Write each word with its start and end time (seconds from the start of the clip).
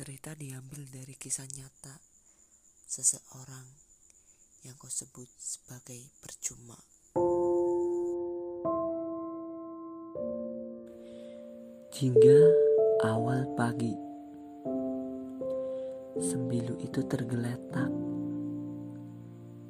Cerita 0.00 0.32
diambil 0.32 0.88
dari 0.88 1.12
kisah 1.12 1.44
nyata 1.44 1.92
seseorang 2.88 3.68
yang 4.64 4.72
kau 4.80 4.88
sebut 4.88 5.28
sebagai 5.36 6.00
percuma. 6.24 6.80
Jingga 11.92 12.40
awal 13.04 13.44
pagi, 13.60 13.92
sembilu 16.16 16.80
itu 16.80 17.04
tergeletak, 17.04 17.92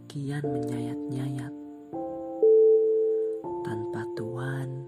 kian 0.07 0.47
menyayat-nyayat. 0.47 1.55
Tanpa 3.67 4.07
tuan, 4.15 4.87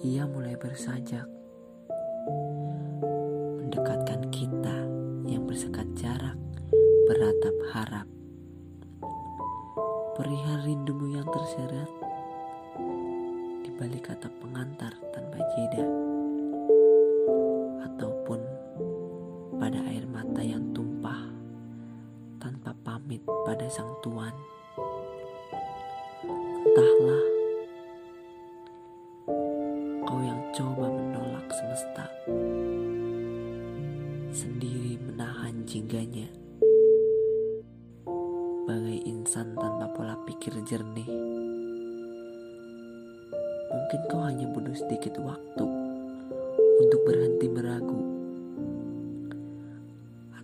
ia 0.00 0.24
mulai 0.24 0.56
bersajak 0.56 1.43
beratap 7.04 7.56
harap. 7.76 8.08
Perihal 10.16 10.64
rindumu 10.64 11.12
yang 11.12 11.28
terseret 11.28 11.90
di 13.60 13.68
balik 13.76 14.08
kata 14.08 14.32
pengantar 14.40 14.96
tanpa 15.12 15.36
jeda 15.52 15.84
ataupun 17.84 18.40
pada 19.60 19.84
air 19.84 20.08
mata 20.08 20.40
yang 20.40 20.64
tumpah 20.72 21.28
tanpa 22.40 22.72
pamit 22.80 23.20
pada 23.44 23.68
sang 23.68 23.92
tuan. 24.00 24.32
Entahlah 26.64 27.24
kau 30.08 30.20
yang 30.24 30.40
coba 30.56 30.88
menolak 30.88 31.52
semesta 31.52 32.08
sendiri 34.32 34.96
menahan 35.04 35.68
jingganya 35.68 36.43
insan 39.24 39.56
tanpa 39.56 39.88
pola 39.88 40.20
pikir 40.28 40.52
jernih. 40.68 41.08
Mungkin 43.72 44.00
kau 44.12 44.20
hanya 44.20 44.44
butuh 44.52 44.76
sedikit 44.76 45.16
waktu 45.16 45.64
untuk 46.84 47.00
berhenti 47.08 47.48
meragu 47.48 48.04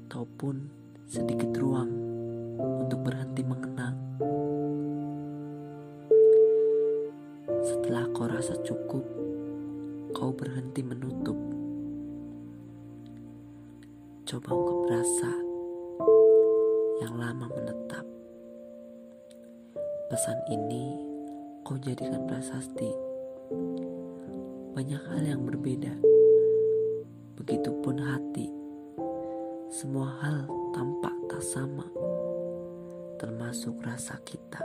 ataupun 0.01 0.65
sedikit 1.05 1.53
ruang 1.61 1.93
untuk 2.57 3.05
berhenti 3.05 3.45
mengenang. 3.45 4.01
Setelah 7.61 8.09
kau 8.17 8.33
rasa 8.33 8.57
cukup 8.65 9.05
kau 10.17 10.33
berhenti 10.33 10.81
menutup. 10.81 11.37
Coba 14.25 14.49
ungkap 14.57 14.81
rasa 14.89 15.33
yang 17.05 17.21
lama 17.21 17.45
menetap. 17.45 18.10
Pesan 20.11 20.43
ini 20.51 20.99
kau 21.63 21.79
jadikan 21.79 22.27
prasasti. 22.27 22.91
Banyak 24.75 24.99
hal 25.07 25.23
yang 25.23 25.47
berbeda. 25.47 25.95
Begitupun 27.39 28.03
hati. 28.03 28.51
Semua 29.71 30.11
hal 30.19 30.51
tampak 30.75 31.15
tak 31.31 31.47
sama. 31.47 31.87
Termasuk 33.23 33.79
rasa 33.87 34.19
kita. 34.27 34.59